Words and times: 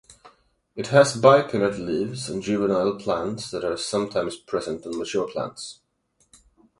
It 0.75 0.87
has 0.87 1.15
bipinnate 1.15 1.77
leaves 1.77 2.27
on 2.31 2.41
juvenile 2.41 2.95
plants 2.95 3.51
that 3.51 3.63
are 3.63 3.77
sometimes 3.77 4.35
present 4.35 4.83
on 4.87 4.97
mature 4.97 5.27
plants. 5.29 5.77